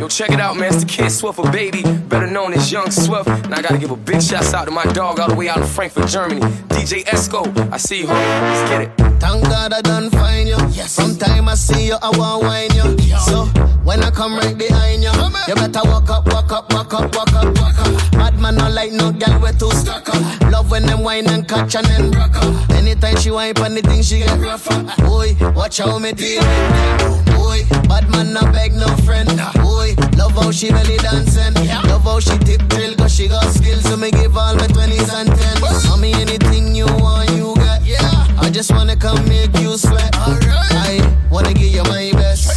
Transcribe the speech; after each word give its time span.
Yo, 0.00 0.08
check 0.08 0.30
it 0.30 0.40
out, 0.40 0.56
man. 0.56 0.72
It's 0.72 0.82
the 0.82 0.86
kid 0.86 1.10
Swift, 1.10 1.38
a 1.38 1.42
baby, 1.50 1.82
better 1.82 2.26
known 2.26 2.54
as 2.54 2.72
Young 2.72 2.90
Swift. 2.90 3.28
And 3.28 3.54
I 3.54 3.60
gotta 3.60 3.76
give 3.76 3.90
a 3.90 3.96
big 3.96 4.22
shout 4.22 4.54
out 4.54 4.64
to 4.64 4.70
my 4.70 4.84
dog 4.94 5.20
all 5.20 5.28
the 5.28 5.34
way 5.34 5.50
out 5.50 5.58
in 5.58 5.66
Frankfurt, 5.66 6.08
Germany. 6.08 6.40
DJ 6.70 7.04
Esco, 7.04 7.44
I 7.70 7.76
see 7.76 8.00
you, 8.00 8.06
homie. 8.06 8.40
Let's 8.40 8.70
get 8.70 8.80
it. 8.80 9.20
Thank 9.20 9.44
God 9.44 9.74
I 9.74 9.82
done 9.82 10.08
find 10.08 10.48
you. 10.48 10.56
Yes. 10.70 10.96
From 10.96 11.18
time 11.18 11.50
I 11.50 11.54
see 11.54 11.88
you, 11.88 11.96
I 12.00 12.16
want 12.16 12.44
wine 12.44 12.70
you. 12.72 12.96
So 13.18 13.44
when 13.84 14.02
I 14.02 14.10
come 14.10 14.36
right 14.36 14.56
behind 14.56 15.02
you, 15.02 15.10
you 15.46 15.54
better 15.54 15.82
walk 15.84 16.08
up, 16.08 16.26
walk 16.32 16.50
up, 16.50 16.72
walk 16.72 16.94
up, 16.94 17.14
walk 17.14 17.34
up, 17.34 17.58
walk 17.58 17.78
up. 17.78 18.12
Bad 18.12 18.38
man 18.38 18.54
not 18.56 18.72
like 18.72 18.92
no 18.92 19.12
girl 19.12 19.38
we 19.38 19.52
too 19.52 19.70
stuck 19.72 20.08
up. 20.08 20.40
Love 20.50 20.70
when 20.70 20.86
them 20.86 21.02
wine 21.02 21.28
and 21.28 21.46
catch 21.46 21.74
and 21.74 21.86
then 21.86 22.10
rock 22.12 22.36
up. 22.36 22.70
Anytime 22.70 23.16
she 23.16 23.30
whine 23.30 23.56
on 23.58 23.74
the 23.74 23.82
thing, 23.82 24.02
she 24.02 24.20
get 24.20 24.38
rougher. 24.40 24.82
Boy, 25.04 25.36
watch 25.54 25.78
how 25.78 25.98
me 25.98 26.12
deal 26.12 26.40
with 26.40 27.26
Boy, 27.36 27.64
bad 27.88 28.08
man 28.10 28.32
not 28.32 28.52
beg 28.52 28.72
no 28.72 28.86
friend. 29.04 29.28
Boy, 29.56 29.89
love 30.16 30.32
how 30.32 30.50
she 30.50 30.70
belly 30.70 30.96
dancing. 30.98 31.54
Love 31.88 32.02
how 32.02 32.20
she 32.20 32.36
tip 32.38 32.62
drill, 32.68 32.94
cause 32.96 33.14
she 33.14 33.28
got 33.28 33.44
skills. 33.54 33.84
So 33.84 33.96
me 33.96 34.10
give 34.10 34.36
all 34.36 34.54
my 34.54 34.66
20s 34.66 35.12
and 35.12 35.28
10s. 35.28 35.88
Mommy, 35.88 36.12
anything 36.14 36.74
you 36.74 36.86
want, 36.86 37.30
you 37.30 37.54
got. 37.56 37.84
Yeah. 37.84 38.26
I 38.38 38.50
just 38.50 38.70
wanna 38.72 38.96
come 38.96 39.26
make 39.28 39.56
you 39.58 39.76
sweat. 39.76 40.16
Alright. 40.16 40.72
I 40.72 41.16
wanna 41.30 41.54
give 41.54 41.72
you 41.72 41.82
my 41.84 42.10
best. 42.12 42.56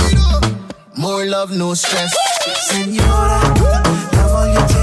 More 0.96 1.26
love, 1.26 1.52
no 1.52 1.74
stress. 1.74 2.14
Senora, 2.70 3.42
love 3.60 4.14
how 4.14 4.54
you 4.54 4.83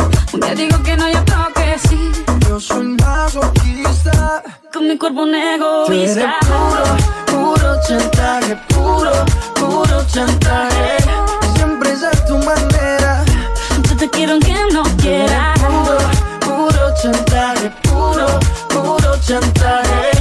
Día 0.33 0.55
digo 0.55 0.81
que 0.83 0.95
no, 0.97 1.09
y 1.09 1.15
otro 1.15 1.47
que 1.55 1.77
sí. 1.87 2.11
Yo 2.47 2.59
soy 2.59 2.95
masoquista 2.99 4.43
Con 4.73 4.87
mi 4.87 4.97
cuerpo 4.97 5.23
un 5.23 5.31
Tú 5.31 5.37
egoísta. 5.37 6.35
puro, 6.41 7.55
puro 7.55 7.75
chantaje 7.87 8.55
Puro, 8.69 9.11
puro 9.55 10.03
chantaje 10.07 10.97
Siempre 11.55 11.91
es 11.91 12.03
a 12.03 12.11
tu 12.25 12.37
manera 12.37 13.23
Yo 13.89 13.95
te 13.97 14.09
quiero 14.09 14.33
aunque 14.33 14.55
no 14.73 14.83
quieras. 14.97 15.59
Puro, 15.59 15.97
puro 16.39 16.93
chantaje, 17.01 17.71
puro, 17.83 18.39
puro 18.69 19.17
chantaje. 19.25 20.20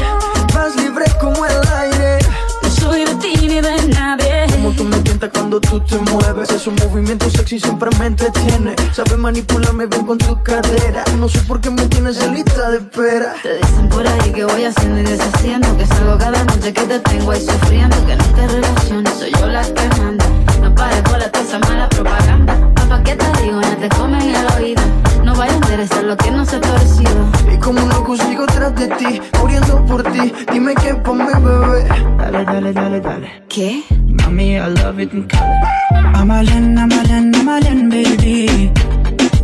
Cuando 5.28 5.60
tú 5.60 5.80
te 5.80 5.98
mueves. 5.98 6.50
Esos 6.50 6.72
movimientos 6.84 7.32
sexy 7.34 7.60
siempre 7.60 7.90
me 7.98 8.06
entretiene. 8.06 8.74
Sabes 8.92 9.18
manipularme 9.18 9.86
bien 9.86 10.06
con 10.06 10.16
tu 10.16 10.42
cadera. 10.42 11.04
No 11.18 11.28
sé 11.28 11.40
por 11.40 11.60
qué 11.60 11.70
me 11.70 11.84
tienes 11.86 12.20
en 12.22 12.34
lista 12.34 12.70
de 12.70 12.78
espera. 12.78 13.34
Te 13.42 13.56
dicen 13.56 13.88
por 13.90 14.06
ahí 14.06 14.32
que 14.32 14.44
voy 14.44 14.64
haciendo 14.64 15.00
y 15.00 15.04
deshaciendo 15.04 15.76
Que 15.76 15.86
salgo 15.86 16.18
cada 16.18 16.44
noche 16.44 16.72
que 16.72 16.82
te 16.82 17.00
tengo 17.00 17.30
ahí 17.30 17.44
sufriendo 17.44 17.96
Que 18.06 18.16
no 18.16 18.24
te 18.24 18.48
relaciones, 18.48 19.14
soy 19.14 19.32
yo 19.32 19.46
la 19.46 19.62
que 19.62 19.88
manda 19.98 20.24
No 20.60 20.74
pares 20.74 21.02
por 21.02 21.18
toda 21.18 21.40
esa 21.40 21.58
mala 21.58 21.88
propaganda 21.88 22.79
Papá, 22.90 23.04
¿qué 23.04 23.14
te 23.14 23.42
digo? 23.42 23.60
No 23.60 23.76
te 23.76 23.88
comen 23.90 24.34
el 24.34 24.46
oído 24.56 24.82
No 25.24 25.32
vaya 25.36 25.52
a 25.52 25.56
interesar 25.56 26.02
lo 26.02 26.16
que 26.16 26.30
no 26.32 26.44
se 26.44 26.56
ha 26.56 26.60
torcido 26.60 27.30
Y 27.52 27.56
como 27.58 27.80
un 27.84 27.88
loco 27.88 28.16
sigo 28.16 28.46
tras 28.46 28.74
de 28.74 28.88
ti, 28.96 29.20
muriendo 29.38 29.84
por 29.86 30.02
ti. 30.02 30.32
Dime 30.52 30.74
qué 30.74 30.94
pa' 30.94 31.12
mi 31.12 31.24
bebé. 31.24 31.84
Dale, 32.18 32.44
dale, 32.44 32.72
dale, 32.72 33.00
dale. 33.00 33.42
¿Qué? 33.48 33.84
Mami, 34.06 34.56
I 34.56 34.66
love 34.82 34.98
it 34.98 35.12
in 35.12 35.28
color. 35.28 36.14
Amalén, 36.14 36.76
Amalén, 36.76 37.32
Amalén, 37.36 37.88
baby. 37.88 38.72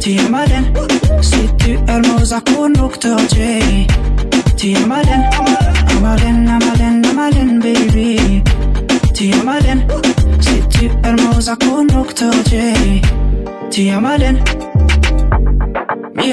Ti 0.00 0.18
Amalén, 0.18 0.72
si 1.20 1.46
tu 1.58 1.72
hermosa 1.86 2.40
conducto 2.40 3.16
J. 3.16 3.86
Ti 4.56 4.74
Amalén, 4.76 5.24
Amalén, 5.96 6.48
Amalén, 6.48 7.06
Amalén, 7.06 7.60
baby. 7.60 8.42
Ti 9.12 9.32
Amalén, 9.40 9.86
si 10.40 10.60
tu 10.62 10.98
hermosa 11.06 11.56
conducto 11.56 12.30
J. 12.44 13.35
tu 13.76 13.82
es 13.82 14.00
malin 14.00 14.36
Mi 16.16 16.32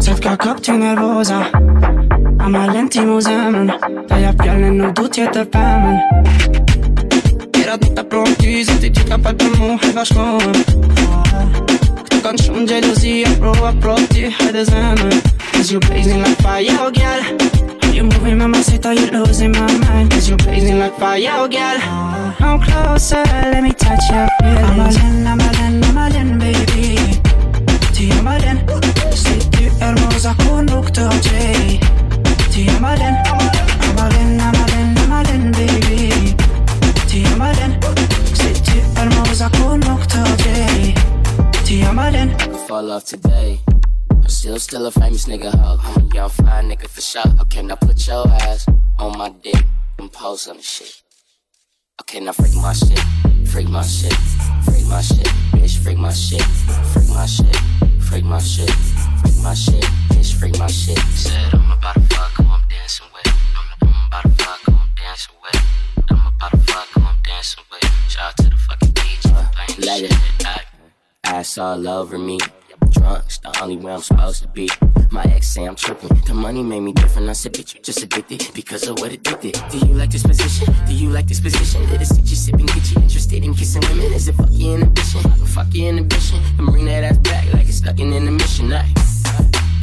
Sot 0.00 0.20
ka 0.20 0.36
kap 0.36 0.60
ty 0.62 0.70
nervoza. 0.70 1.40
A 2.38 2.48
malin 2.48 2.88
ti 2.88 3.00
mu 3.00 3.20
zemën 3.20 3.68
Doja 4.08 4.32
pjallin 4.38 4.78
nuk 4.78 4.92
du 4.94 5.08
tjetër 5.14 5.46
pëmën 5.52 5.96
Tjerat 7.52 7.80
nuk 7.82 7.94
ta 7.96 8.04
pronë 8.10 8.36
ty 8.38 8.62
Zëti 8.68 8.92
ti 8.94 9.02
ka 9.10 9.18
falë 9.24 9.38
për 9.42 9.58
mu 9.58 9.74
hajt 9.80 9.94
bashkohen. 9.98 10.56
Këtu 12.04 12.22
kanë 12.24 12.42
shumë 12.44 12.66
gjelozi 12.70 13.14
A 13.26 13.34
pro, 13.42 13.52
a 13.66 13.74
pro 13.82 13.98
ti 14.14 14.30
hajde 14.38 14.62
zemën 14.70 15.14
Cause 15.52 15.72
you 15.72 15.80
blazing 15.80 16.22
like 16.22 16.38
fire, 16.42 16.78
oh 16.78 16.90
girl 16.94 17.47
You 18.48 18.54
moving 18.54 18.80
mamacita, 18.80 18.94
you 18.94 19.10
losing 19.10 19.52
my 19.52 19.78
mind 19.80 20.10
Cause 20.10 20.26
you 20.30 20.36
blazing 20.38 20.78
like 20.78 20.98
fire, 20.98 21.28
oh 21.32 21.48
girl. 21.48 21.78
Come 22.38 22.60
closer, 22.62 23.22
let 23.52 23.62
me 23.62 23.72
touch 23.72 24.00
your 24.10 24.26
feelings. 24.40 24.96
Amalén, 24.96 25.26
Amalén, 25.26 25.84
Amalén, 25.84 26.38
baby. 26.38 26.96
Ti 27.92 28.10
Amalén 28.12 28.64
Si 29.12 29.38
tu 29.50 29.64
hermosa 29.84 30.34
conducto 30.46 31.10
J. 31.20 31.78
Ti 32.50 32.68
Amalén 32.70 33.16
Amalén, 33.90 34.40
Amalén, 34.40 34.98
Amalén, 34.98 35.52
baby. 35.52 36.34
Ti 37.06 37.24
Amalén 37.34 37.78
Si 38.32 38.52
tu 38.62 38.80
hermosa 38.98 39.50
conducto 39.60 40.24
J. 40.38 40.94
Ti 41.64 41.82
Amalén 41.82 42.34
fall 42.66 42.92
off 42.92 43.04
today. 43.04 43.67
I'm 44.28 44.32
still, 44.32 44.58
still 44.58 44.84
a 44.84 44.90
famous 44.90 45.24
nigga 45.24 45.54
hoe. 45.54 45.80
I'm 45.82 46.04
a 46.04 46.14
young 46.14 46.28
fly 46.28 46.60
nigga 46.62 46.86
for 46.86 47.00
sure. 47.00 47.22
Okay, 47.40 47.62
now 47.62 47.76
put 47.76 48.06
your 48.06 48.28
ass 48.28 48.66
on 48.98 49.16
my 49.16 49.30
dick 49.30 49.64
and 49.98 50.12
pose 50.12 50.46
on 50.48 50.58
the 50.58 50.62
shit. 50.62 51.00
Okay, 52.02 52.20
now 52.20 52.32
freak 52.32 52.54
my 52.56 52.74
shit, 52.74 53.00
freak 53.46 53.70
my 53.70 53.80
shit, 53.80 54.12
freak 54.66 54.86
my 54.86 55.00
shit, 55.00 55.26
bitch, 55.56 55.78
freak 55.78 55.96
my 55.96 56.12
shit, 56.12 56.42
freak 56.92 57.08
my 57.08 57.24
shit, 57.24 57.56
freak 58.02 58.24
my 58.24 58.38
shit, 58.38 58.70
freak 59.22 59.38
my 59.42 59.54
shit, 59.54 59.82
bitch, 60.12 60.34
freak 60.34 60.58
my 60.58 60.66
shit. 60.66 60.98
Said 61.16 61.54
I'm 61.54 61.72
about 61.72 61.94
to 61.94 62.02
fuck 62.14 62.32
who 62.32 62.44
I'm 62.44 62.62
dancing 62.68 63.06
with. 63.14 63.34
I'm, 63.56 63.88
I'm 63.88 64.08
about 64.08 64.22
to 64.24 64.44
fuck 64.44 64.60
who 64.66 64.72
I'm 64.72 64.90
dancing 64.94 65.36
with. 65.42 65.62
I'm 66.10 66.26
about 66.36 66.50
to 66.50 66.58
fuck 66.70 66.86
who 66.88 67.00
I'm 67.00 67.16
dancing 67.24 67.64
with. 67.72 68.10
Shout 68.10 68.26
out 68.26 68.36
to 68.36 68.50
the 68.50 68.56
fucking 68.56 68.90
DJ 68.90 69.32
uh, 69.32 69.48
playing 69.54 69.80
the 69.80 70.08
shit. 70.44 70.66
Ass 71.24 71.56
all 71.56 71.88
over 71.88 72.18
me. 72.18 72.38
Drunk's 72.98 73.38
the 73.38 73.62
only 73.62 73.76
way 73.76 73.92
I'm 73.92 74.00
supposed 74.00 74.42
to 74.42 74.48
be. 74.48 74.68
My 75.10 75.22
ex 75.24 75.48
say 75.48 75.64
I'm 75.64 75.74
tripping. 75.74 76.10
The 76.26 76.34
money 76.34 76.62
made 76.62 76.80
me 76.80 76.92
different. 76.92 77.28
I 77.28 77.32
said, 77.32 77.52
bitch, 77.52 77.74
you 77.74 77.80
just 77.80 78.02
addicted 78.02 78.50
because 78.54 78.86
of 78.88 78.98
what 78.98 79.12
it 79.12 79.22
did. 79.22 79.58
Do 79.70 79.78
you 79.78 79.94
like 79.94 80.10
this 80.10 80.22
position? 80.22 80.74
Do 80.86 80.92
you 80.92 81.08
like 81.10 81.26
this 81.26 81.40
position? 81.40 81.86
Did 81.88 82.02
it 82.02 82.06
sit 82.06 82.24
you 82.24 82.36
sipping? 82.36 82.66
Get 82.66 82.90
you 82.90 83.00
interested 83.00 83.44
in 83.44 83.54
kissing 83.54 83.82
women? 83.88 84.12
Is 84.12 84.28
it 84.28 84.34
fuck 84.34 84.48
your 84.50 84.74
inhibition? 84.74 85.22
Fuck 85.46 85.72
your 85.72 85.88
inhibition. 85.88 86.40
And 86.58 86.66
bring 86.66 86.84
that 86.86 87.04
ass 87.04 87.18
back 87.18 87.52
like 87.54 87.68
it's 87.68 87.78
stuck 87.78 87.98
in 87.98 88.12
intermission. 88.12 88.68
Night. 88.68 88.92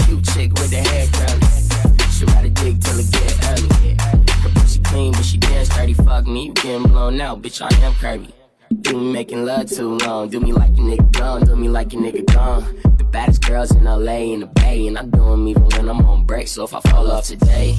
Cute 0.05 0.25
chick 0.25 0.51
with 0.53 0.69
the 0.69 0.83
hair 0.83 1.07
curly. 1.13 2.11
She 2.11 2.25
ride 2.25 2.45
a 2.45 2.49
dick 2.49 2.79
till 2.79 2.99
it 2.99 3.11
get 3.11 3.33
early. 3.49 3.95
Her 4.41 4.49
pussy 4.59 4.79
clean, 4.81 5.11
but 5.13 5.25
she 5.25 5.37
dance 5.37 5.69
dirty. 5.69 5.93
Fuck 5.93 6.27
me, 6.27 6.47
you 6.47 6.53
getting 6.53 6.83
blown 6.83 7.19
out, 7.21 7.41
bitch. 7.41 7.61
I 7.61 7.85
am 7.85 7.93
Kirby. 7.95 8.44
Do 8.73 8.97
me 8.97 9.13
making 9.13 9.45
love 9.45 9.69
too 9.69 9.97
long. 9.97 10.29
Do 10.29 10.39
me 10.39 10.51
like 10.51 10.71
a 10.71 10.81
nigga 10.81 11.11
gone. 11.11 11.45
Do 11.45 11.55
me 11.55 11.67
like 11.69 11.93
a 11.93 11.97
nigga 11.97 12.25
gone. 12.33 12.63
The 12.97 13.03
baddest 13.03 13.45
girls 13.45 13.71
in 13.71 13.83
LA 13.83 14.33
in 14.33 14.39
the 14.39 14.47
Bay, 14.47 14.87
and 14.87 14.97
I 14.97 15.03
do 15.03 15.33
'em 15.33 15.47
even 15.47 15.63
when 15.63 15.89
I'm 15.89 16.05
on 16.05 16.25
break. 16.25 16.47
So 16.47 16.63
if 16.63 16.73
I 16.73 16.79
fall 16.89 17.11
off 17.11 17.25
today, 17.25 17.77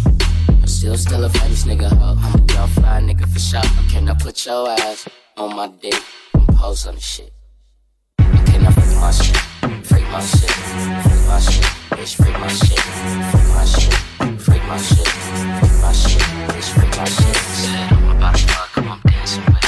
I'm 0.48 0.66
still 0.66 0.96
still 0.96 1.24
a 1.24 1.28
famous 1.28 1.64
nigga 1.64 1.88
hoe. 1.90 2.16
I'm 2.22 2.34
a 2.40 2.52
young 2.52 2.68
fly 2.68 3.00
nigga 3.00 3.26
for 3.32 3.38
sure. 3.38 3.62
Okay, 3.86 4.00
now 4.00 4.14
put 4.14 4.46
your 4.46 4.70
ass 4.70 5.08
on 5.36 5.56
my 5.56 5.68
dick 5.82 6.00
and 6.34 6.46
pose 6.48 6.86
on 6.86 6.94
the 6.94 7.00
shit. 7.00 7.32
Okay, 8.20 8.58
now 8.58 8.70
freak 8.70 8.96
my 9.00 9.10
shit, 9.10 9.36
freak 9.82 10.08
my 10.12 10.20
shit, 10.20 10.50
freak 11.04 11.22
my 11.26 11.40
shit, 11.40 11.64
bitch, 11.96 12.14
freak 12.14 12.38
my 12.38 12.48
shit, 12.48 12.80
freak 13.30 13.48
my 13.54 13.64
shit, 13.64 13.94
freak 14.44 14.64
my 14.68 14.78
shit, 14.78 15.08
freak 15.58 15.76
my 15.82 15.92
shit, 15.92 16.22
bitch, 16.48 16.68
freak 16.74 16.96
my 16.96 17.04
shit. 17.04 17.36
Said 17.36 17.92
I'm 17.92 18.16
about 18.16 18.36
to 18.36 18.46
fuck 18.46 18.76
I'm 18.78 19.00
dancing 19.10 19.44
with. 19.46 19.65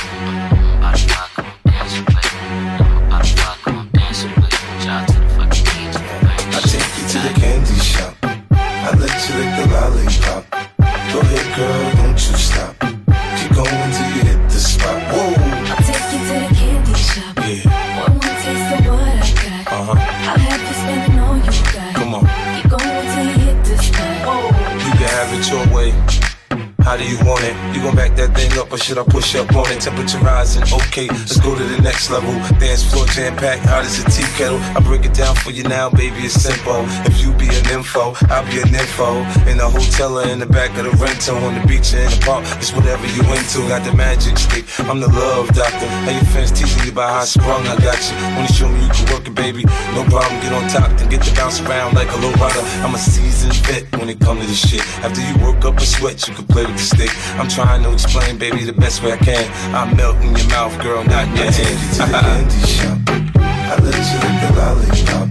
How 26.88 26.96
do 26.96 27.04
you 27.04 27.20
want 27.28 27.44
it? 27.44 27.52
You 27.76 27.82
gon' 27.82 27.94
back 27.94 28.16
that 28.16 28.32
thing 28.32 28.56
up 28.56 28.72
or 28.72 28.78
should 28.78 28.96
I 28.96 29.04
push 29.04 29.36
up 29.36 29.52
on 29.52 29.70
it? 29.70 29.78
Temperature 29.78 30.24
rising, 30.24 30.64
okay, 30.72 31.06
let's 31.06 31.38
go 31.38 31.52
to 31.52 31.62
the 31.62 31.82
next 31.82 32.08
level. 32.08 32.32
Dance 32.56 32.80
floor 32.80 33.04
jam 33.12 33.36
packed, 33.36 33.60
hot 33.68 33.84
as 33.84 34.00
a 34.00 34.08
tea 34.08 34.24
kettle. 34.40 34.56
I 34.72 34.80
break 34.80 35.04
it 35.04 35.12
down 35.12 35.36
for 35.36 35.50
you 35.50 35.64
now, 35.64 35.90
baby, 35.90 36.24
it's 36.24 36.40
simple. 36.40 36.88
If 37.04 37.20
you 37.20 37.36
be 37.36 37.44
an 37.52 37.68
info, 37.76 38.16
I'll 38.32 38.48
be 38.48 38.64
an 38.64 38.72
info. 38.72 39.20
In 39.44 39.60
the 39.60 39.68
hotel 39.68 40.16
or 40.16 40.24
in 40.32 40.38
the 40.38 40.48
back 40.48 40.72
of 40.80 40.88
the 40.88 40.96
rental, 40.96 41.36
on 41.44 41.60
the 41.60 41.64
beach 41.68 41.92
or 41.92 42.00
in 42.00 42.08
the 42.08 42.20
park, 42.24 42.48
it's 42.56 42.72
whatever 42.72 43.04
you 43.04 43.20
into. 43.36 43.68
Got 43.68 43.84
the 43.84 43.92
magic 43.92 44.40
stick, 44.40 44.64
I'm 44.88 45.04
the 45.04 45.12
love 45.12 45.52
doctor. 45.52 45.88
How 46.08 46.16
your 46.16 46.24
fans 46.32 46.56
teasing 46.56 46.88
you 46.88 46.92
about 46.96 47.12
how 47.12 47.20
I 47.20 47.28
sprung, 47.28 47.68
I 47.68 47.76
got 47.84 48.00
you. 48.00 48.16
Wanna 48.32 48.48
show 48.48 48.64
me 48.64 48.80
you 48.80 48.88
can 48.96 49.04
work 49.12 49.28
it, 49.28 49.36
baby? 49.36 49.68
No 49.92 50.08
problem, 50.08 50.40
get 50.40 50.56
on 50.56 50.64
top, 50.72 50.88
then 50.96 51.12
get 51.12 51.20
to 51.20 51.36
bounce 51.36 51.60
around 51.60 52.00
like 52.00 52.08
a 52.08 52.16
low 52.16 52.32
rider. 52.40 52.64
I'm 52.80 52.96
a 52.96 52.98
seasoned 52.98 53.60
vet 53.68 53.84
when 54.00 54.08
it 54.08 54.24
comes 54.24 54.40
to 54.40 54.46
this 54.48 54.56
shit. 54.56 54.80
After 55.04 55.20
you 55.20 55.36
work 55.44 55.68
up 55.68 55.76
a 55.76 55.84
sweat, 55.84 56.24
you 56.24 56.32
can 56.32 56.48
play 56.48 56.64
with 56.64 56.77
the 56.78 56.84
stick. 56.84 57.10
I'm 57.38 57.48
trying 57.48 57.82
to 57.82 57.92
explain, 57.92 58.38
baby, 58.38 58.64
the 58.64 58.72
best 58.72 59.02
way 59.02 59.12
I 59.12 59.16
can. 59.16 59.74
I'm 59.74 59.96
melting 59.96 60.36
your 60.36 60.48
mouth, 60.48 60.80
girl, 60.80 61.04
not 61.04 61.26
your 61.28 61.50
hand. 61.50 61.54
Take 61.54 61.68
you 61.68 61.88
to 61.90 62.06
the 62.06 62.18
candy 62.24 62.66
shop. 62.66 62.98
I 63.36 63.74
let 63.82 63.98
you 64.10 64.18
lick 64.24 64.36
the 64.42 64.50
lollipop. 64.56 65.28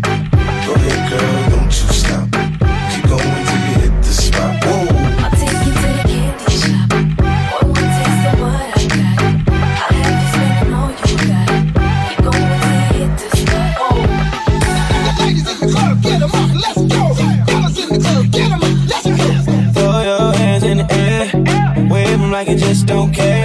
Go 0.68 0.74
ahead, 0.76 1.10
girl, 1.10 1.50
don't 1.50 1.66
you 1.66 1.94
stop. 1.94 2.27
Just 22.58 22.88
don't 22.88 23.14
care. 23.14 23.37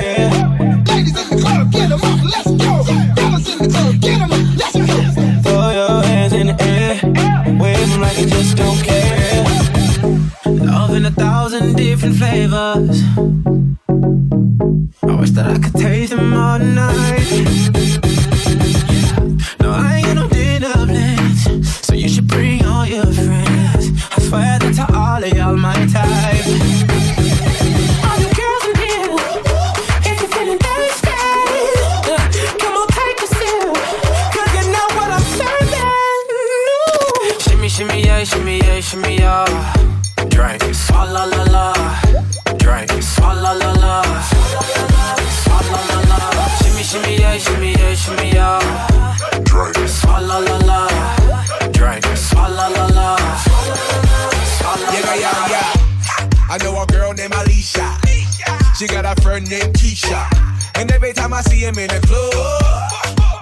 She 58.83 58.89
got 58.89 59.07
a 59.07 59.15
friend 59.23 59.49
named 59.49 59.79
Keisha. 59.79 60.27
And 60.75 60.91
every 60.91 61.13
time 61.13 61.33
I 61.33 61.41
see 61.43 61.63
him 61.63 61.79
in 61.79 61.87
the 61.87 62.03
club, 62.03 62.35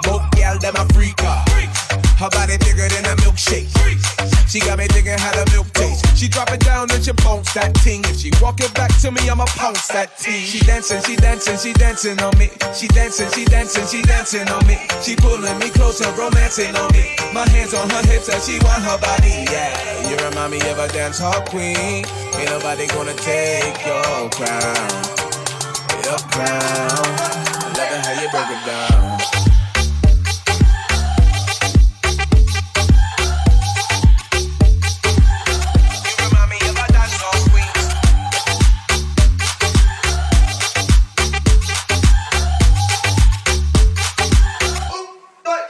both 0.04 0.31
gal 0.37 0.58
them 0.58 0.76
a 0.76 0.84
freaker. 0.92 1.32
Her 2.20 2.28
body 2.28 2.58
bigger 2.60 2.84
than 2.92 3.08
a 3.08 3.16
milkshake. 3.25 3.72
She 4.52 4.60
got 4.60 4.76
me 4.76 4.84
thinking 4.88 5.16
how 5.16 5.32
the 5.32 5.48
milk 5.56 5.72
tastes. 5.72 6.04
She 6.12 6.28
drop 6.28 6.52
it 6.52 6.60
down 6.60 6.90
and 6.92 7.02
she 7.02 7.12
bounce 7.25 7.54
that 7.54 7.72
ting. 7.76 8.04
If 8.04 8.20
she 8.20 8.31
walk 8.42 8.60
it 8.60 8.75
back 8.75 8.92
to 9.00 9.10
me, 9.10 9.31
I'ma 9.31 9.46
pounce 9.56 9.88
that 9.88 10.19
ting. 10.19 10.44
She 10.44 10.60
dancing, 10.60 11.00
she 11.08 11.16
dancing, 11.16 11.56
she 11.56 11.72
dancing 11.72 12.20
on 12.20 12.37
me. 12.37 12.52
She 12.76 12.87
dancing, 12.88 13.32
she 13.32 13.46
dancing, 13.46 13.88
she 13.88 14.02
dancing 14.02 14.46
on 14.52 14.60
me. 14.66 14.76
She 15.00 15.16
pulling 15.16 15.56
me 15.56 15.70
closer, 15.70 16.12
romancing 16.20 16.76
on 16.76 16.92
me. 16.92 17.16
My 17.32 17.48
hands 17.48 17.72
on 17.72 17.88
her 17.88 18.04
hips 18.12 18.28
as 18.28 18.44
she 18.44 18.60
want 18.60 18.84
her 18.84 19.00
body. 19.00 19.48
Yeah, 19.48 20.04
you 20.04 20.20
remind 20.20 20.52
me 20.52 20.60
of 20.69 20.76
a 20.76 20.88
dance 20.92 21.19
hall 21.19 21.40
queen. 21.48 22.04
Ain't 22.37 22.50
nobody 22.52 22.87
gonna 22.88 23.14
take 23.14 23.81
your 23.88 24.28
crown. 24.37 25.29
Your 26.05 26.19
crown. 26.19 26.50
I 26.50 27.73
love 27.76 27.93
it 27.93 28.06
how 28.06 28.12
you 28.20 28.29
break 28.31 28.50
it 28.50 28.62
down. 28.67 29.20
You 36.05 36.14
remind 36.25 36.50
me 36.50 36.56
of 36.69 36.76
a 36.76 36.93
dance 36.93 37.17
hall 37.20 37.38
queen. 37.50 37.73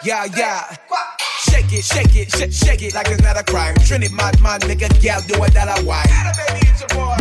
Yeah, 0.04 0.26
yeah. 0.36 0.76
Shake 1.42 1.72
it, 1.72 1.84
shake 1.84 2.16
it, 2.16 2.30
shake, 2.30 2.52
shake 2.52 2.82
it 2.82 2.94
like 2.94 3.08
it's 3.08 3.22
not 3.22 3.36
a 3.36 3.42
crime. 3.42 3.74
Trinity, 3.84 4.14
my, 4.14 4.30
my 4.40 4.58
nigga, 4.58 4.88
gal, 5.02 5.20
do 5.26 5.42
it 5.42 5.52
that 5.54 5.68
I. 5.68 5.80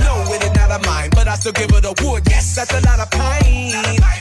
No, 0.03 0.33
it 0.33 0.43
is 0.43 0.51
not 0.53 0.71
a 0.71 0.79
mine, 0.87 1.09
but 1.11 1.27
I 1.27 1.35
still 1.35 1.51
give 1.53 1.71
it 1.71 1.85
a 1.85 1.93
wood. 2.03 2.28
That's 2.59 2.75
a 2.75 2.81
lot 2.91 2.99
of 2.99 3.09
pain. 3.09 3.71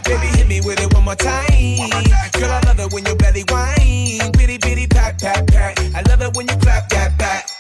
Baby, 0.06 0.31
hit 0.38 0.46
me 0.46 0.61
with 0.61 0.79
it 0.79 0.94
one 0.94 1.02
more 1.02 1.17
time. 1.17 1.90
Girl, 2.38 2.55
I 2.55 2.62
love 2.67 2.79
it 2.79 2.93
when 2.93 3.05
your 3.05 3.17
belly 3.17 3.43
whine. 3.50 4.30
Bitty, 4.30 4.59
bitty, 4.59 4.87
pat, 4.87 5.18
pat, 5.18 5.49
pat. 5.49 5.75
I 5.92 6.07
love 6.07 6.23
it 6.23 6.37
when 6.37 6.47
you 6.47 6.54
clap 6.62 6.88
that 6.90 7.18
back. 7.18 7.50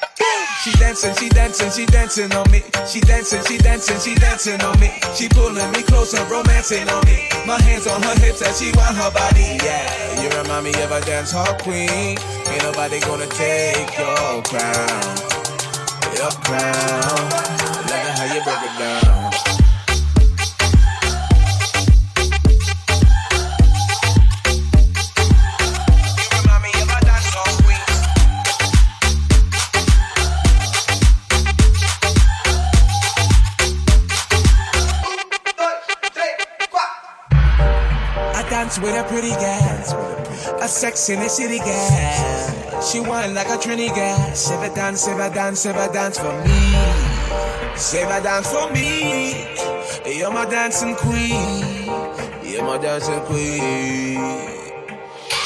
She 0.62 0.70
dancing, 0.78 1.16
she 1.16 1.30
dancing, 1.30 1.72
she 1.72 1.84
dancing 1.84 2.32
on 2.32 2.48
me. 2.52 2.62
She 2.86 3.00
dancing, 3.00 3.42
she 3.50 3.58
dancing, 3.58 3.98
she 3.98 4.14
dancing 4.22 4.62
on 4.62 4.78
me. 4.78 4.94
She 5.16 5.28
pulling 5.28 5.68
me 5.72 5.82
closer, 5.82 6.22
romancing 6.30 6.88
on 6.88 7.04
me. 7.06 7.26
My 7.44 7.60
hands 7.60 7.88
on 7.88 8.00
her 8.00 8.14
hips 8.22 8.40
as 8.42 8.60
she 8.62 8.70
want 8.78 8.94
her 8.94 9.10
body. 9.10 9.58
Yeah, 9.58 10.22
you 10.22 10.30
remind 10.30 10.62
me 10.62 10.70
of 10.78 10.92
a 10.92 11.00
dance 11.00 11.32
hall 11.32 11.58
queen. 11.58 12.14
Ain't 12.54 12.62
nobody 12.62 13.00
gonna 13.00 13.26
take 13.26 13.98
your 13.98 14.46
crown. 14.46 15.18
Your 16.14 16.30
crown. 16.46 17.18
Love 17.82 18.14
how 18.14 18.30
you 18.30 18.40
break 18.46 18.62
it 18.62 18.78
down. 18.78 19.27
Dance 38.68 38.80
with 38.80 38.94
a 38.94 39.04
pretty 39.08 39.30
girl, 39.30 40.60
a 40.60 40.68
sex 40.68 41.08
in 41.08 41.20
the 41.20 41.28
city 41.28 41.58
girl. 41.58 42.82
She 42.82 43.00
whine 43.00 43.32
like 43.32 43.48
a 43.48 43.56
Trini 43.56 43.88
girl. 43.94 44.34
Save 44.34 44.60
a 44.60 44.74
dance, 44.74 45.00
save 45.00 45.18
a 45.18 45.30
dance, 45.32 45.60
save 45.60 45.76
a 45.76 45.90
dance 45.90 46.18
for 46.18 46.32
me. 46.44 47.76
Save 47.76 48.08
a 48.08 48.20
dance 48.20 48.52
for 48.52 48.70
me. 48.72 49.46
You're 50.04 50.30
my 50.30 50.44
dancing 50.44 50.94
queen. 50.96 51.88
You're 52.44 52.64
my 52.64 52.76
dancing 52.76 53.20
queen. 53.24 54.20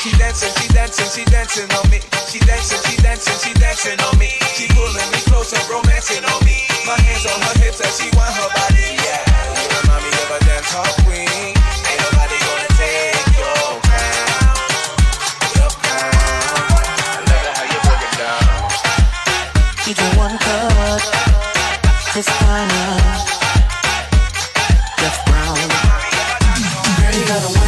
She 0.03 0.11
dancing, 0.19 0.51
she 0.59 0.67
dancing, 0.75 1.07
she 1.15 1.25
dancing 1.31 1.71
on 1.79 1.91
me. 1.91 2.01
She 2.27 2.41
dancing, 2.41 2.81
she 2.91 2.97
dancing, 3.03 3.39
she 3.39 3.55
dancing 3.55 4.01
on 4.01 4.19
me. 4.19 4.31
She 4.59 4.67
pulling 4.75 5.11
me 5.15 5.21
closer, 5.31 5.63
romancing 5.71 6.25
on 6.25 6.45
me. 6.45 6.59
My 6.87 6.99
hands 6.99 7.27
on 7.27 7.39
her 7.41 7.63
hips 7.63 7.81
as 7.87 8.01
she 8.01 8.11
want 8.17 8.35
her 8.35 8.51
body. 8.51 8.99
Yeah, 8.99 9.23
you 9.55 9.67
remind 9.79 10.03
me 10.03 10.11
of 10.11 10.31
a 10.35 10.45
dance 10.45 10.73
hall 10.73 10.91
queen. 11.07 11.62
You 19.93 19.97
do 19.97 20.17
one 20.17 20.39
cut, 20.39 21.03
it's 22.17 22.29
kinda 22.39 22.83
uh, 22.97 23.19
Jeff 24.97 25.17
Brown. 25.27 25.59
Girl, 26.97 27.13
you 27.13 27.27
gotta 27.29 27.62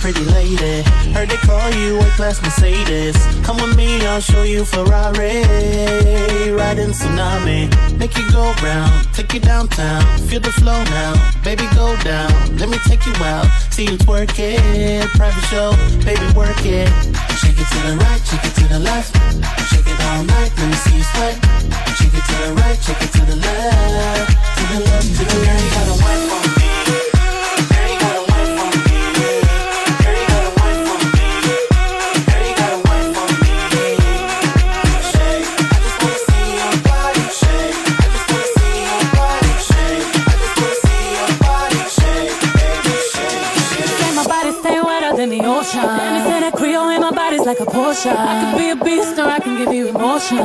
pretty 0.00 0.24
lady? 0.24 0.82
Heard 1.12 1.28
they 1.28 1.36
call 1.36 1.70
you 1.74 1.98
a 2.00 2.04
class 2.16 2.42
Mercedes. 2.42 3.16
Come 3.44 3.56
with 3.56 3.76
me, 3.76 4.04
I'll 4.06 4.20
show 4.20 4.42
you 4.42 4.64
Ferrari. 4.64 5.42
Riding 6.52 6.90
tsunami, 6.90 7.68
make 7.98 8.16
you 8.16 8.30
go 8.30 8.54
round, 8.62 9.06
take 9.14 9.32
you 9.34 9.40
downtown. 9.40 10.02
Feel 10.28 10.40
the 10.40 10.52
flow 10.52 10.82
now, 10.84 11.14
baby, 11.44 11.66
go 11.74 11.96
down. 12.02 12.30
Let 12.56 12.68
me 12.68 12.78
take 12.86 13.04
you 13.06 13.14
out, 13.24 13.46
see 13.70 13.84
you 13.84 13.96
twerk 13.98 14.38
it. 14.38 15.08
Private 15.16 15.44
show, 15.50 15.72
baby, 16.04 16.26
work 16.34 16.64
it. 16.64 16.88
Shake 17.40 17.58
it 17.58 17.68
to 17.68 17.78
the 17.86 17.96
right, 18.00 18.20
shake 18.24 18.44
it 18.44 18.54
to 18.60 18.64
the 18.68 18.78
left. 18.78 19.14
Shake 19.70 19.86
it 19.86 20.00
all 20.08 20.24
night, 20.24 20.52
let 20.56 20.68
me 20.68 20.76
see 20.84 20.96
you 20.96 21.02
sweat. 21.02 21.36
Shake 21.96 22.14
it 22.14 22.24
to 22.24 22.34
the 22.46 22.54
right, 22.60 22.78
shake 22.82 23.02
it 23.02 23.12
to 23.12 23.22
the 23.26 23.36
left. 23.36 24.30
To 24.56 24.62
the 24.72 24.80
left, 24.84 25.06
to 25.16 25.24
the 25.24 25.38
left. 25.44 25.64
You 25.64 25.70
gotta 25.70 26.02
wine 26.02 26.45
like. 48.06 48.18
I 48.18 48.40
can 48.40 48.58
be 48.58 48.70
a 48.70 48.76
beast 48.84 49.18
or 49.18 49.26
I 49.26 49.38
can 49.38 49.56
give 49.58 49.72
you 49.72 49.88
emotion. 49.88 50.38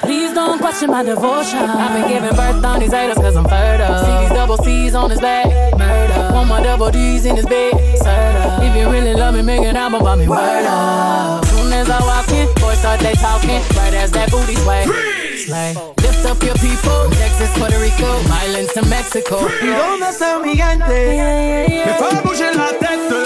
Please 0.00 0.32
don't 0.34 0.58
question 0.58 0.90
my 0.90 1.02
devotion. 1.02 1.58
I've 1.58 1.92
been 1.94 2.08
giving 2.08 2.36
birth 2.36 2.64
on 2.64 2.80
these 2.80 2.92
haters 2.92 3.16
cause 3.16 3.36
I'm 3.36 3.44
fertile. 3.44 3.98
See 3.98 4.16
these 4.20 4.34
double 4.36 4.58
C's 4.58 4.94
on 4.94 5.10
his 5.10 5.20
back. 5.20 5.46
Murder. 5.78 6.34
Want 6.34 6.48
my 6.48 6.62
double 6.62 6.90
D's 6.90 7.24
in 7.24 7.36
his 7.36 7.46
bed. 7.46 7.74
Serta. 8.02 8.62
If 8.66 8.76
you 8.76 8.90
really 8.90 9.14
love 9.14 9.34
me, 9.34 9.42
make 9.42 9.62
an 9.62 9.76
album 9.76 10.00
about 10.02 10.18
me. 10.18 10.28
Word 10.28 10.66
up. 10.66 11.44
Soon 11.46 11.72
as 11.72 11.88
I 11.90 12.00
walk 12.00 12.28
in, 12.30 12.46
boys 12.60 12.78
start 12.78 13.00
they 13.00 13.14
talking. 13.14 13.60
Right 13.76 13.94
as 13.94 14.10
that 14.12 14.30
booty 14.30 14.56
sway. 14.56 14.84
Slay. 15.36 15.74
Lift 16.02 16.24
up 16.26 16.42
your 16.42 16.54
people. 16.56 17.08
Texas, 17.20 17.50
Puerto 17.58 17.78
Rico, 17.80 18.10
islands 18.44 18.72
to 18.74 18.82
Mexico. 18.86 19.48
¿Y 19.62 19.66
dónde 19.66 20.08
está 20.08 20.38
mi 20.38 20.50
gigante? 20.50 21.66
Me 21.86 21.94
fue 21.98 22.08
a 22.10 22.20
bouger 22.22 22.56
la 22.56 22.68
tête. 22.78 23.19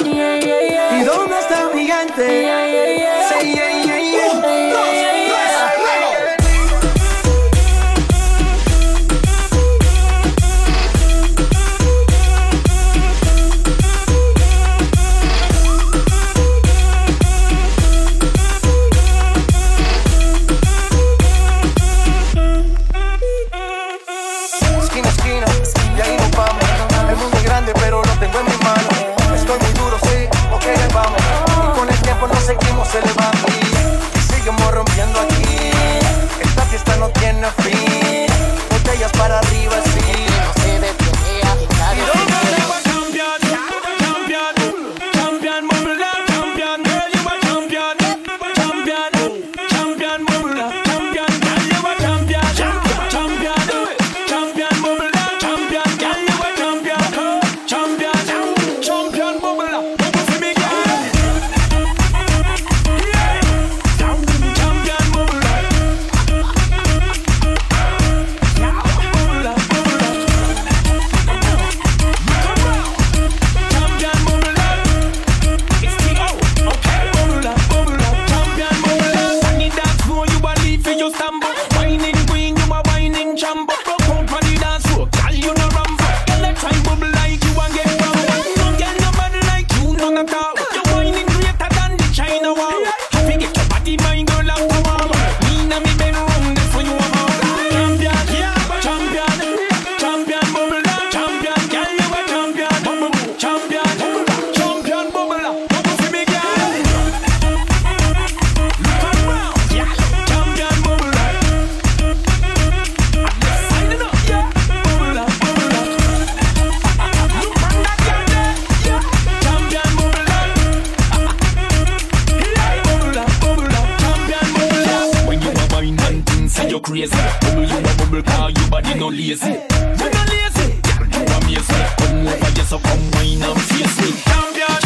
You 126.74 126.80
crazy. 126.80 127.16
Bubble 127.40 127.64
you 127.64 127.78
a 127.78 127.96
bubble 127.96 128.22
car, 128.22 128.50
you 128.50 128.66
body 128.68 128.94
no 128.94 129.08
lazy. 129.08 129.50
You 129.50 130.10
no 130.10 130.22
lazy, 130.30 130.66
you 131.14 131.22
amaze 131.36 131.68
me 131.70 131.84
Come 131.98 132.26
over 132.26 132.50
here 132.50 132.64
so 132.64 132.78
come 132.78 133.10
wine 133.12 133.42
and 133.42 133.60
face 133.62 133.96
me 134.00 134.10
champion, 134.26 134.83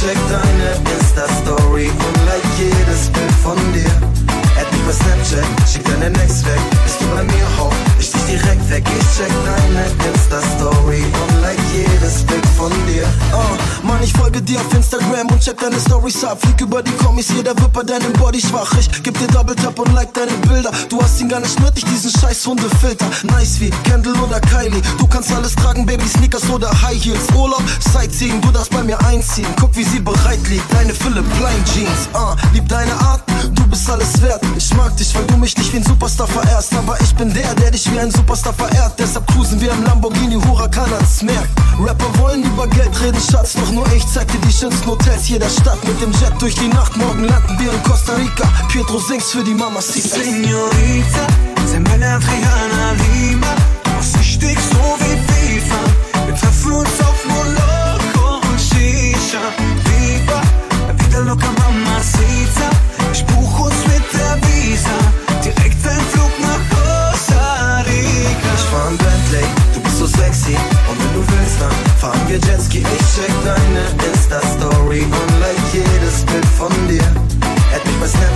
check 0.00 0.16
deine 0.28 0.96
Insta-Story 0.96 1.88
Und 1.88 2.26
like 2.26 2.44
jedes 2.58 3.08
Bild 3.10 3.32
von 3.42 3.56
dir. 3.72 3.92
Add 4.56 4.66
mich 4.72 4.82
bei 4.86 4.92
Snapchat, 4.92 5.68
schick 5.68 5.84
deine 5.84 6.10
Next 6.10 6.44
weg. 6.46 6.60
Bist 6.84 7.00
du 7.00 7.06
bei 7.14 7.22
mir, 7.22 7.46
ho, 7.58 7.70
ich 7.98 8.10
dich 8.10 8.24
direkt 8.24 8.70
weg. 8.70 8.84
Ich 8.98 9.16
check 9.16 9.32
deine 9.44 9.84
Insta-Story 10.10 11.04
Und 11.04 11.29
von 12.70 12.80
Oh, 13.32 13.86
Mann, 13.86 14.02
ich 14.02 14.12
folge 14.12 14.40
dir 14.42 14.60
auf 14.60 14.74
Instagram 14.74 15.26
Und 15.30 15.40
check 15.40 15.58
deine 15.58 15.78
Stories 15.80 16.24
ab. 16.24 16.38
Flieg 16.40 16.60
über 16.60 16.82
die 16.82 16.92
Kommis, 16.92 17.28
jeder 17.28 17.56
wird 17.58 17.72
bei 17.72 17.82
deinem 17.82 18.12
Body 18.14 18.40
schwach. 18.40 18.72
Ich 18.78 19.02
geb 19.02 19.18
dir 19.18 19.26
Double 19.28 19.54
Tap 19.56 19.78
und 19.78 19.92
like 19.94 20.12
deine 20.14 20.32
Bilder. 20.48 20.70
Du 20.88 21.00
hast 21.00 21.20
ihn 21.20 21.28
gar 21.28 21.40
nicht 21.40 21.58
nötig, 21.60 21.84
diesen 21.84 22.10
scheiß 22.10 22.46
Hundefilter. 22.46 23.06
Nice 23.24 23.60
wie 23.60 23.70
Kendall 23.84 24.14
oder 24.20 24.40
Kylie. 24.40 24.82
Du 24.98 25.06
kannst 25.06 25.32
alles 25.32 25.54
tragen, 25.56 25.86
Baby, 25.86 26.06
Sneakers 26.06 26.48
oder 26.50 26.70
High 26.82 27.02
Heels. 27.02 27.26
Urlaub, 27.34 27.62
Sightseeing, 27.92 28.40
du 28.40 28.50
darfst 28.50 28.70
bei 28.70 28.82
mir 28.82 28.98
einziehen. 29.06 29.48
Guck, 29.58 29.76
wie 29.76 29.84
sie 29.84 30.00
bereit 30.00 30.40
liegt, 30.48 30.72
deine 30.72 30.94
Fülle 30.94 31.22
Blind 31.22 31.66
Jeans. 31.74 32.08
Uh, 32.14 32.34
Lieb 32.52 32.68
deine 32.68 32.92
Art, 33.00 33.22
bist 33.70 33.88
alles 33.88 34.20
wert. 34.20 34.42
Ich 34.56 34.74
mag 34.74 34.94
dich, 34.96 35.14
weil 35.14 35.24
du 35.24 35.36
mich 35.36 35.56
nicht 35.56 35.72
wie 35.72 35.78
ein 35.78 35.84
Superstar 35.84 36.26
verehrst. 36.26 36.74
Aber 36.74 37.00
ich 37.00 37.14
bin 37.14 37.32
der, 37.32 37.54
der 37.54 37.70
dich 37.70 37.90
wie 37.90 37.98
ein 37.98 38.10
Superstar 38.10 38.52
verehrt. 38.52 38.94
Deshalb 38.98 39.26
cruisen 39.28 39.60
wir 39.60 39.72
im 39.72 39.84
Lamborghini 39.84 40.34
Huracan 40.34 40.92
ans 40.92 41.22
Meer. 41.22 41.42
Rapper 41.78 42.18
wollen 42.18 42.42
über 42.42 42.66
Geld 42.66 43.00
reden, 43.00 43.20
Schatz. 43.20 43.54
Doch 43.54 43.70
nur 43.70 43.86
ich 43.92 44.06
zeig 44.08 44.26
dir 44.28 44.40
die 44.46 44.52
schönsten 44.52 44.86
Hotels 44.86 45.28
jeder 45.28 45.48
Stadt. 45.48 45.82
Mit 45.84 46.00
dem 46.02 46.12
Jet 46.12 46.34
durch 46.40 46.54
die 46.56 46.68
Nacht, 46.68 46.96
morgen 46.96 47.24
landen 47.24 47.58
wir 47.58 47.72
in 47.72 47.82
Costa 47.84 48.14
Rica. 48.14 48.48
Pietro 48.68 48.98
singst 48.98 49.30
für 49.30 49.44
die 49.44 49.54
Mama 49.54 49.80
Señorita, 49.80 51.24
sei 51.66 51.80
meine 51.80 52.08
Adriana 52.14 52.92
Lima. 52.92 53.54
Du 53.84 53.90
machst 53.90 54.18
richtig 54.18 54.58
so 54.58 54.96
wie 55.04 55.09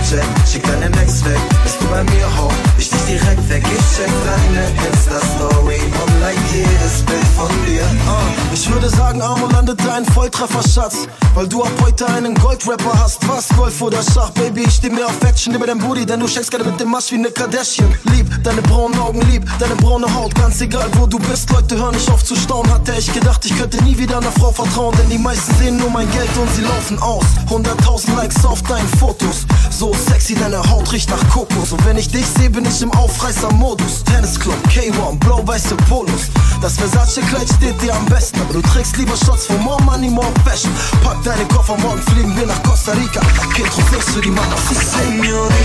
Snapchat, 0.05 0.47
schick 0.47 0.63
deine 0.63 0.89
Next 0.91 1.25
weg. 1.25 1.39
Bist 1.63 1.81
du 1.81 1.87
bei 1.87 2.03
mir 2.03 2.37
hoch, 2.37 2.53
ich 2.77 2.89
dich 2.89 3.05
direkt 3.05 3.49
weg. 3.49 3.63
Ich 3.63 3.97
check 3.97 4.11
deine 4.25 4.87
Insta-Story 4.87 5.79
und 5.81 6.21
like 6.21 6.37
jedes 6.53 7.01
Bild 7.03 7.27
von 7.35 7.49
dir. 7.75 7.85
Ah, 8.07 8.21
Ich 8.53 8.71
würde 8.71 8.89
sagen, 8.89 9.21
Armo 9.21 9.47
landet 9.47 9.79
dein 9.85 10.05
Volltreffer, 10.05 10.63
Schatz. 10.67 11.07
Weil 11.33 11.47
du 11.47 11.63
ab 11.63 11.71
heute 11.81 12.07
einen 12.07 12.33
Goldrapper 12.35 12.93
hast. 13.03 13.27
Was, 13.27 13.49
Golf 13.49 13.81
oder 13.81 14.01
Schach, 14.01 14.29
Baby? 14.31 14.63
Ich 14.63 14.75
steh 14.75 14.89
mir 14.89 15.05
auf 15.05 15.21
Action 15.21 15.53
über 15.53 15.67
dein 15.67 15.79
Booty, 15.79 16.05
denn 16.05 16.19
du 16.21 16.27
schenkst 16.27 16.49
gerade 16.49 16.63
mit 16.63 16.79
dem 16.79 16.89
Masch 16.89 17.11
wie 17.11 17.17
ne 17.17 17.29
Kardashian. 17.29 17.93
Lieb 18.13 18.27
deine 18.43 18.61
braunen 18.61 18.97
Augen, 18.99 19.21
lieb 19.29 19.43
deine 19.59 19.75
braune 19.75 20.07
Haut. 20.13 20.33
Ganz 20.35 20.61
egal, 20.61 20.87
wo 20.93 21.05
du 21.05 21.19
bist, 21.19 21.49
Leute 21.51 21.75
hören 21.77 21.93
nicht 21.95 22.09
auf 22.09 22.23
zu 22.23 22.35
staunen. 22.35 22.71
Hatte 22.71 22.93
ich 22.97 23.11
gedacht, 23.11 23.43
ich 23.43 23.57
könnte 23.57 23.83
nie 23.83 23.97
wieder 23.97 24.17
einer 24.17 24.31
Frau 24.31 24.51
vertrauen, 24.51 24.95
denn 24.97 25.09
die 25.09 25.17
meisten 25.17 25.53
sehen 25.55 25.77
nur 25.77 25.89
mein 25.89 26.09
Geld 26.11 26.29
und 26.37 26.49
sie 26.55 26.61
laufen 26.61 26.97
aus. 26.99 27.25
100.000 27.49 28.15
Likes 28.15 28.45
auf 28.45 28.61
deinen 28.63 28.87
Fotos. 28.97 29.45
So 29.69 29.93
sexy, 29.93 30.35
deine 30.35 30.59
Haut 30.69 30.89
riecht 30.93 31.09
nach 31.09 31.27
Kokos. 31.29 31.73
Und 31.73 31.85
wenn 31.85 31.97
ich 31.97 32.07
dich 32.07 32.25
sehe, 32.25 32.49
bin 32.49 32.63
ich 32.63 32.81
im 32.81 32.91
Aufreißer-Modus. 32.93 34.05
Tennisclub, 34.05 34.55
K1, 34.69 35.19
blau-weiße 35.19 35.75
Polos. 35.89 36.29
Das 36.61 36.77
Versace-Kleid 36.77 37.49
steht 37.57 37.64
dir 37.73 37.95
am 37.95 38.05
besten, 38.05 38.39
aber 38.41 38.53
du 38.53 38.61
trägst 38.61 38.97
lieber 38.97 39.15
Shots 39.15 39.47
for 39.47 39.57
more 39.57 39.81
money, 39.83 40.09
more 40.09 40.31
fashion. 40.43 40.71
Pack 41.03 41.23
deine 41.23 41.45
Koffer, 41.45 41.77
morgen 41.77 42.01
fliegen 42.01 42.35
wir 42.37 42.45
nach 42.45 42.61
Costa 42.63 42.91
Rica. 42.91 43.21
Pietro 43.53 43.81
singst 43.91 44.09
für 44.09 44.21
die 44.21 44.29
Mama. 44.29 44.55
Señorita, 44.69 45.55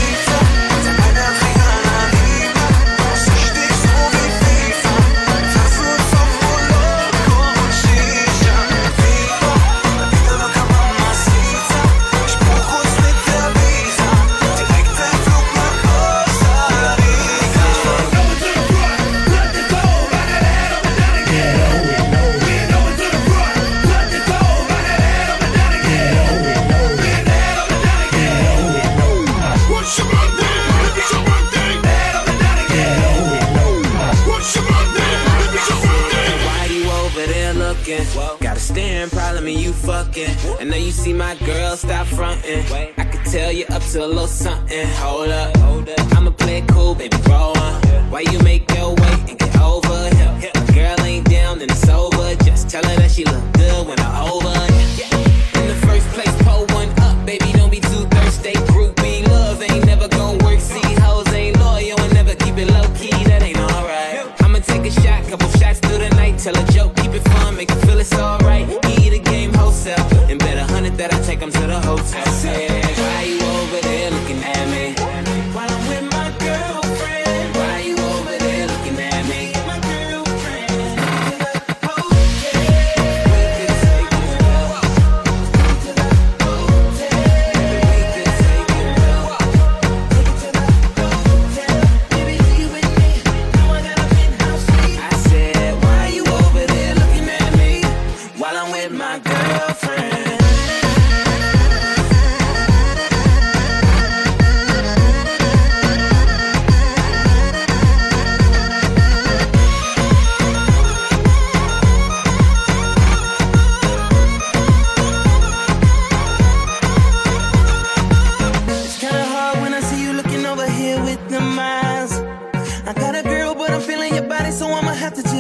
to 43.93 44.05
a 44.05 44.07
little 44.07 44.29
something. 44.29 44.87
Hold 44.99 45.31
up, 45.31 45.60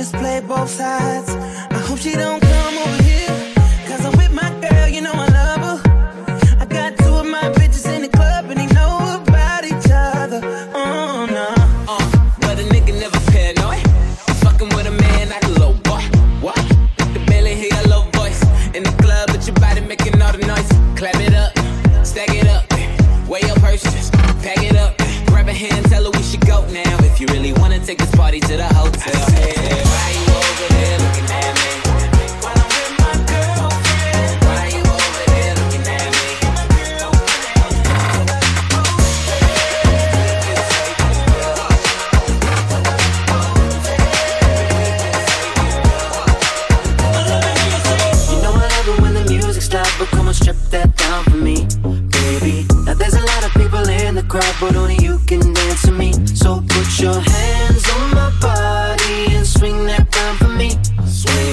Just 0.00 0.14
play 0.14 0.40
both 0.40 0.70
sides. 0.70 1.28
I 1.28 1.78
hope 1.86 1.98
she 1.98 2.12
don't 2.12 2.49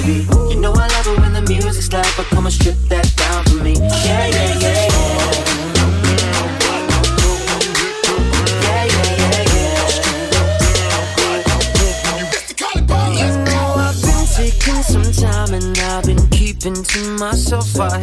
You 0.08 0.58
know 0.58 0.72
I 0.72 0.86
love 0.88 1.06
it 1.06 1.20
when 1.20 1.34
the 1.34 1.42
music's 1.42 1.92
loud, 1.92 2.06
but 2.16 2.24
come 2.26 2.46
and 2.46 2.54
strip 2.54 2.76
that 2.88 3.14
down 3.16 3.44
for 3.44 3.62
me. 3.62 3.74
Yeah, 3.74 4.26
yeah, 4.26 4.58
yeah. 4.58 4.88
Some 14.88 15.12
time 15.12 15.52
and 15.52 15.78
I've 15.78 16.04
been 16.04 16.26
keeping 16.28 16.82
to 16.82 17.00
myself. 17.18 17.78
I 17.78 18.00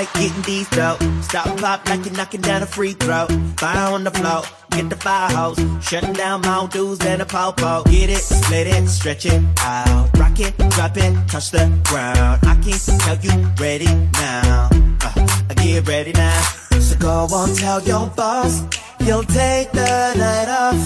like 0.00 0.12
getting 0.14 0.42
these 0.42 0.68
dope. 0.70 1.02
Stop 1.22 1.58
pop 1.58 1.88
like 1.88 2.04
you're 2.06 2.14
knocking 2.14 2.40
down 2.40 2.62
a 2.62 2.66
free 2.66 2.92
throw. 2.92 3.26
Fire 3.56 3.92
on 3.92 4.04
the 4.04 4.10
floor, 4.10 4.42
get 4.70 4.88
the 4.88 4.96
fire 4.96 5.30
hose. 5.36 5.60
Shutting 5.86 6.14
down 6.14 6.40
Mount 6.40 6.72
Dews 6.72 7.00
and 7.00 7.20
a 7.20 7.26
popo. 7.26 7.82
Get 7.84 8.08
it, 8.08 8.22
split 8.22 8.66
it, 8.66 8.88
stretch 8.88 9.26
it 9.26 9.42
out. 9.60 10.18
Rock 10.18 10.40
it, 10.40 10.56
drop 10.74 10.96
it, 10.96 11.12
touch 11.28 11.50
the 11.50 11.64
ground. 11.84 12.40
I 12.52 12.54
can 12.64 12.78
tell 13.04 13.18
you 13.26 13.34
ready 13.60 13.92
now. 14.12 14.70
Uh, 15.04 15.44
I 15.50 15.54
get 15.54 15.86
ready 15.86 16.12
now. 16.12 16.40
So 16.86 16.96
go 16.98 17.26
on, 17.40 17.54
tell 17.54 17.82
your 17.82 18.06
boss. 18.08 18.62
You'll 19.00 19.24
take 19.24 19.70
the 19.72 20.14
night 20.16 20.48
off. 20.48 20.82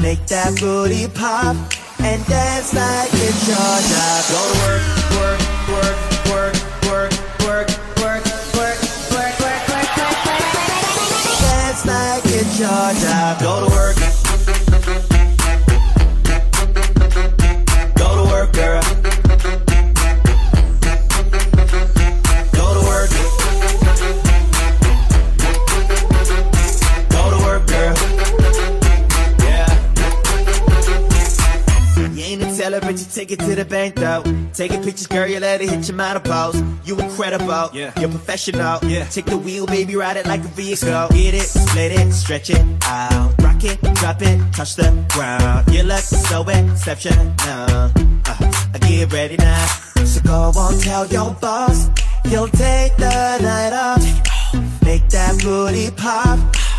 Make 0.00 0.26
that 0.26 0.58
booty 0.58 1.06
pop 1.14 1.54
and 2.00 2.26
dance 2.26 2.74
like 2.74 3.10
it's 3.12 3.42
your 3.52 3.74
job. 3.92 4.20
Go 4.32 4.40
to 4.50 4.58
work, 4.62 4.80
work, 5.16 5.68
work 5.68 6.11
Go 13.42 13.68
to 13.68 13.74
work. 13.74 14.21
Tell 32.62 32.74
her, 32.74 32.80
bitch, 32.80 33.12
take 33.12 33.32
it 33.32 33.40
to 33.40 33.56
the 33.56 33.64
bank, 33.64 33.96
though. 33.96 34.22
Take 34.54 34.72
a 34.72 34.78
picture, 34.78 35.08
girl, 35.08 35.26
you 35.26 35.40
let 35.40 35.60
it 35.60 35.68
hit 35.68 35.88
your 35.88 35.96
model 35.96 36.22
pose. 36.22 36.62
You 36.84 36.96
incredible, 36.96 37.70
yeah. 37.72 37.90
you're 37.98 38.08
professional. 38.08 38.78
Yeah. 38.84 39.04
Take 39.06 39.24
the 39.24 39.36
wheel, 39.36 39.66
baby, 39.66 39.96
ride 39.96 40.16
it 40.16 40.26
like 40.26 40.44
a 40.44 40.52
vehicle. 40.54 41.08
Get 41.08 41.34
it, 41.34 41.42
split 41.42 41.90
it, 41.90 42.12
stretch 42.12 42.50
it 42.50 42.64
out. 42.86 43.34
Rock 43.42 43.64
it, 43.64 43.80
drop 43.96 44.22
it, 44.22 44.38
touch 44.52 44.76
the 44.76 44.94
ground. 45.08 45.74
You 45.74 45.82
look 45.82 46.04
so 46.04 46.48
exceptional. 46.48 47.34
Uh, 47.40 47.90
I 47.96 48.78
get 48.78 49.12
ready 49.12 49.36
now. 49.38 49.66
So 50.04 50.20
go 50.20 50.52
on, 50.56 50.78
tell 50.78 51.04
your 51.08 51.34
boss. 51.40 51.88
You'll 52.26 52.46
take 52.46 52.96
the 52.96 53.38
night 53.42 53.72
off. 53.72 54.84
Make 54.84 55.08
that 55.08 55.42
booty 55.42 55.90
pop 55.90 56.38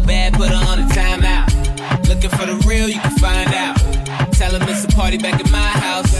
bad, 0.00 0.34
put 0.34 0.48
her 0.48 0.64
on 0.70 0.78
a 0.80 0.86
timeout. 0.92 2.08
Looking 2.08 2.30
for 2.30 2.46
the 2.46 2.56
real, 2.66 2.88
you 2.88 3.00
can 3.00 3.16
find 3.18 3.52
out. 3.54 3.76
Tell 4.32 4.52
them 4.52 4.68
it's 4.68 4.84
a 4.84 4.88
party 4.88 5.18
back 5.18 5.40
at 5.40 5.50
my 5.50 5.58
house. 5.58 6.12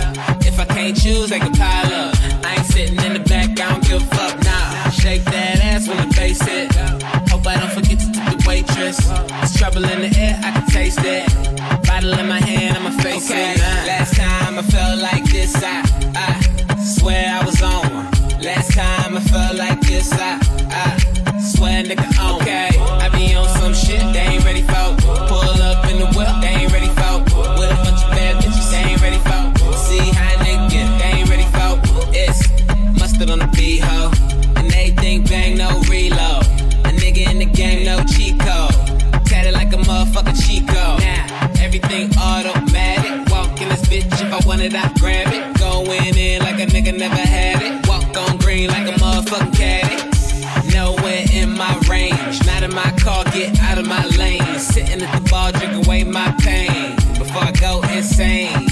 If 0.47 0.59
I 0.59 0.65
can't 0.65 0.97
choose, 0.97 1.33
I 1.33 1.39
can 1.39 1.53
pile 1.53 1.93
up. 1.93 2.15
I 2.45 2.55
ain't 2.57 2.67
sitting 2.67 2.99
in 3.05 3.13
the 3.15 3.21
back, 3.21 3.51
I 3.61 3.73
don't 3.73 3.85
give 3.87 4.03
a 4.03 4.15
fuck, 4.15 4.43
nah. 4.45 4.91
Shake 4.91 5.25
that 5.25 5.61
ass 5.63 5.89
when 5.89 5.97
the 5.99 6.15
bass 6.15 6.41
hit. 6.43 6.75
Hope 7.31 7.47
I 7.47 7.61
don't 7.61 7.73
forget 7.73 7.99
to 8.01 8.07
tip 8.13 8.25
the 8.25 8.45
waitress. 8.47 8.99
It's 9.43 9.59
trouble 9.59 9.85
in 9.85 10.01
the 10.01 10.19
air, 10.19 10.41
I 10.43 10.51
can 10.53 10.67
taste 10.67 11.01
it. 11.03 11.27
Bottle 11.87 12.19
in 12.19 12.29
my 12.29 12.41
hand, 12.41 12.77
I'ma 12.77 12.91
face 13.03 13.31
okay. 13.31 13.53
it. 13.53 13.59
Last 13.87 14.17
time 14.17 14.59
I 14.59 14.63
felt 14.63 14.99
like 15.01 15.25
this, 15.31 15.55
I 15.57 15.86
away 55.87 56.05
my 56.05 56.35
pain 56.41 56.97
before 57.19 57.43
I 57.43 57.53
go 57.53 57.81
insane. 57.95 58.66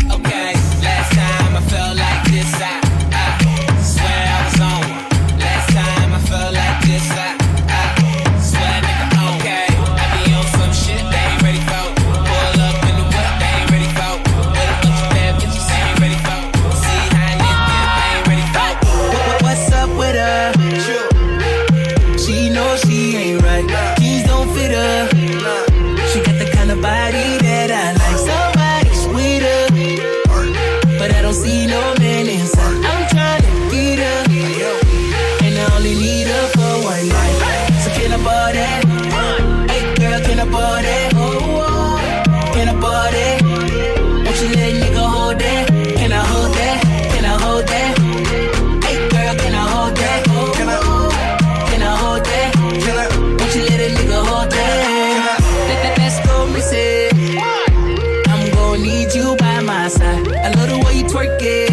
twerk 61.14 61.42
it. 61.42 61.63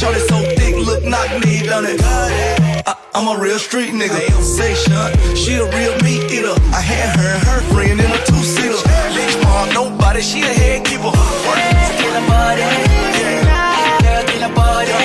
Shorty 0.00 0.20
so 0.20 0.40
thick, 0.56 0.76
look 0.76 1.04
knock 1.04 1.28
me 1.44 1.60
done 1.60 1.84
it. 1.84 2.00
I, 2.00 2.96
am 3.12 3.28
a 3.28 3.38
real 3.38 3.58
street 3.58 3.92
nigga. 3.92 4.16
Say 4.40 4.72
Station, 4.72 5.36
she 5.36 5.56
a 5.56 5.64
real 5.76 5.92
meat 6.00 6.24
eater. 6.32 6.56
I 6.72 6.80
had 6.80 7.20
her 7.20 7.28
and 7.36 7.44
her 7.44 7.60
friend 7.68 8.00
in 8.00 8.10
a 8.10 8.24
two 8.24 8.40
seater. 8.40 8.80
Bitch, 9.12 9.36
mom, 9.44 9.68
nobody, 9.74 10.22
she 10.22 10.40
a 10.40 10.46
head 10.46 10.86
keeper. 10.86 11.04
Work, 11.04 11.60
get 12.00 12.16
a 12.16 12.24
body, 12.32 12.62
yeah. 12.64 14.00
Girl, 14.00 14.24
get 14.24 14.50
a 14.50 14.54
body. 14.54 14.99